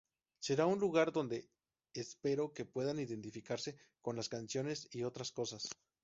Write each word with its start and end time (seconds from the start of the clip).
Será 0.45 0.65
un 0.65 0.79
lugar 0.79 1.11
donde 1.11 1.47
espero 1.93 2.53
que 2.55 2.65
puedan 2.65 2.97
identificarse 2.97 3.77
con 4.01 4.15
las 4.15 4.29
canciones 4.29 4.87
y 4.89 5.03
otras 5.03 5.31
cosas. 5.31 5.69